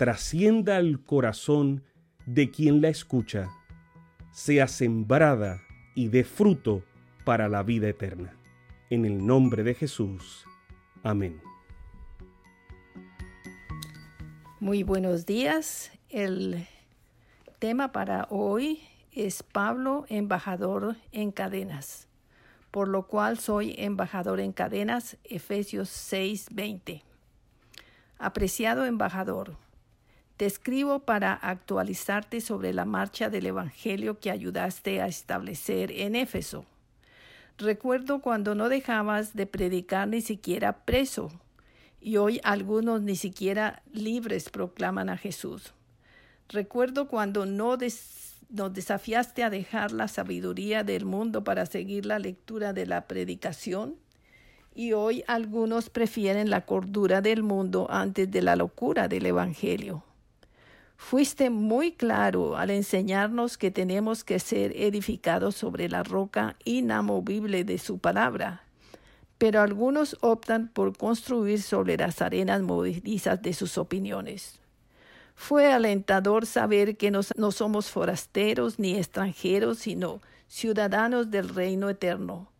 [0.00, 1.84] trascienda al corazón
[2.24, 3.50] de quien la escucha,
[4.30, 5.60] sea sembrada
[5.94, 6.82] y dé fruto
[7.26, 8.34] para la vida eterna.
[8.88, 10.46] En el nombre de Jesús.
[11.02, 11.42] Amén.
[14.58, 15.92] Muy buenos días.
[16.08, 16.66] El
[17.58, 18.80] tema para hoy
[19.12, 22.08] es Pablo, embajador en cadenas,
[22.70, 27.02] por lo cual soy embajador en cadenas, Efesios 6:20.
[28.18, 29.58] Apreciado embajador,
[30.40, 36.64] te escribo para actualizarte sobre la marcha del Evangelio que ayudaste a establecer en Éfeso.
[37.58, 41.30] Recuerdo cuando no dejabas de predicar ni siquiera preso,
[42.00, 45.74] y hoy algunos ni siquiera libres proclaman a Jesús.
[46.48, 52.72] Recuerdo cuando no nos desafiaste a dejar la sabiduría del mundo para seguir la lectura
[52.72, 53.96] de la predicación,
[54.74, 60.02] y hoy algunos prefieren la cordura del mundo antes de la locura del Evangelio.
[61.02, 67.78] Fuiste muy claro al enseñarnos que tenemos que ser edificados sobre la roca inamovible de
[67.78, 68.62] su palabra,
[69.36, 74.60] pero algunos optan por construir sobre las arenas movedizas de sus opiniones.
[75.34, 82.52] Fue alentador saber que no somos forasteros ni extranjeros, sino ciudadanos del reino eterno.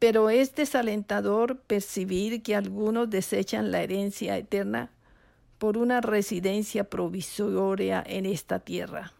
[0.00, 4.90] Pero es desalentador percibir que algunos desechan la herencia eterna
[5.58, 9.12] por una residencia provisoria en esta tierra.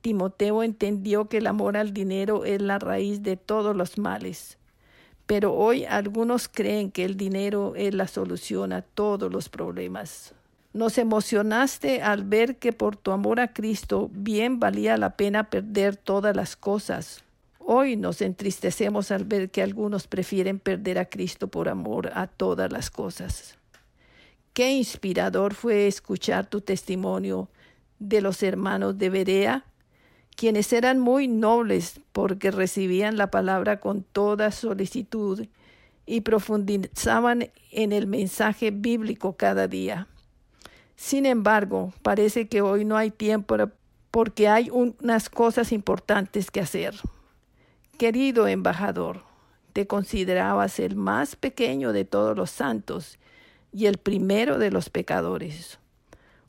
[0.00, 4.58] Timoteo entendió que el amor al dinero es la raíz de todos los males,
[5.26, 10.32] pero hoy algunos creen que el dinero es la solución a todos los problemas.
[10.72, 15.96] Nos emocionaste al ver que por tu amor a Cristo bien valía la pena perder
[15.96, 17.24] todas las cosas.
[17.58, 22.70] Hoy nos entristecemos al ver que algunos prefieren perder a Cristo por amor a todas
[22.70, 23.56] las cosas.
[24.56, 27.50] Qué inspirador fue escuchar tu testimonio
[27.98, 29.66] de los hermanos de Berea,
[30.34, 35.46] quienes eran muy nobles porque recibían la palabra con toda solicitud
[36.06, 40.06] y profundizaban en el mensaje bíblico cada día.
[40.94, 43.58] Sin embargo, parece que hoy no hay tiempo
[44.10, 46.94] porque hay unas cosas importantes que hacer.
[47.98, 49.20] Querido embajador,
[49.74, 53.18] te considerabas el más pequeño de todos los santos
[53.76, 55.78] y el primero de los pecadores.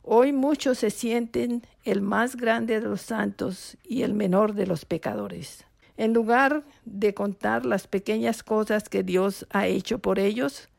[0.02, 4.86] Hoy muchos se sienten el más grande de los santos y el menor de los
[4.86, 5.66] pecadores.
[5.98, 10.70] En lugar de contar las pequeñas cosas que Dios ha hecho por ellos,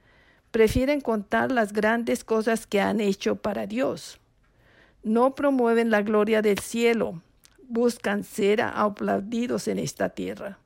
[0.50, 4.20] prefieren contar las grandes cosas que han hecho para Dios.
[5.04, 7.22] No promueven la gloria del cielo,
[7.68, 10.58] buscan ser aplaudidos en esta tierra.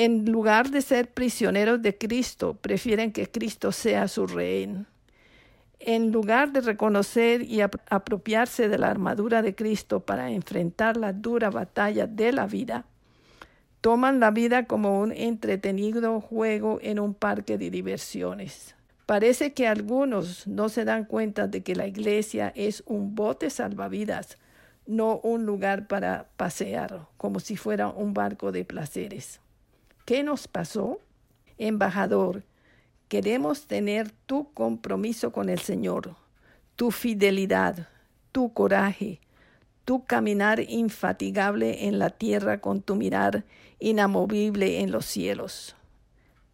[0.00, 4.86] En lugar de ser prisioneros de Cristo, prefieren que Cristo sea su rey.
[5.80, 11.50] En lugar de reconocer y apropiarse de la armadura de Cristo para enfrentar la dura
[11.50, 12.84] batalla de la vida,
[13.80, 18.76] toman la vida como un entretenido juego en un parque de diversiones.
[19.04, 24.38] Parece que algunos no se dan cuenta de que la iglesia es un bote salvavidas,
[24.86, 29.40] no un lugar para pasear, como si fuera un barco de placeres.
[30.08, 31.02] ¿Qué nos pasó?
[31.58, 32.42] Embajador,
[33.08, 36.16] queremos tener tu compromiso con el Señor,
[36.76, 37.88] tu fidelidad,
[38.32, 39.20] tu coraje,
[39.84, 43.44] tu caminar infatigable en la tierra con tu mirar
[43.80, 45.76] inamovible en los cielos.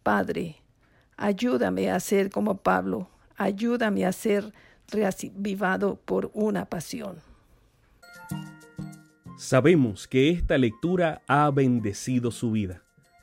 [0.03, 0.57] Padre,
[1.15, 3.07] ayúdame a ser como Pablo,
[3.37, 4.51] ayúdame a ser
[4.89, 7.19] reavivado por una pasión.
[9.37, 12.81] Sabemos que esta lectura ha bendecido su vida